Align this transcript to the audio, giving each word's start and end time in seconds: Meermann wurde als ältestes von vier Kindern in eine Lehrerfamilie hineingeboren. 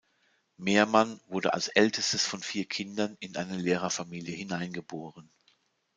Meermann 0.57 1.19
wurde 1.27 1.53
als 1.53 1.67
ältestes 1.67 2.25
von 2.25 2.41
vier 2.41 2.65
Kindern 2.65 3.17
in 3.19 3.37
eine 3.37 3.57
Lehrerfamilie 3.57 4.33
hineingeboren. 4.35 5.29